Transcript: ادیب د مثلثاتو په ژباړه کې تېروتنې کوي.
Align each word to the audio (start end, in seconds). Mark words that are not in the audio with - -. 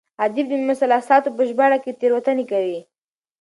ادیب 0.25 0.45
د 0.49 0.53
مثلثاتو 0.69 1.29
په 1.37 1.41
ژباړه 1.49 1.77
کې 1.83 1.91
تېروتنې 1.99 2.45
کوي. 2.51 2.79